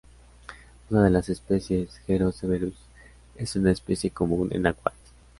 Una 0.89 1.03
de 1.03 1.09
las 1.11 1.29
especies, 1.29 2.01
"Heros 2.07 2.35
severus", 2.35 2.73
es 3.35 3.55
una 3.55 3.69
especie 3.69 4.09
común 4.09 4.49
en 4.51 4.65
acuarios. 4.65 5.03